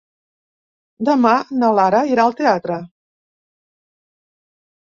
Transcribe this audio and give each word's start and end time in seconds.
Demà 1.09 1.33
na 1.63 1.69
Lara 1.81 2.01
irà 2.13 2.25
al 2.25 2.35
teatre. 2.41 2.81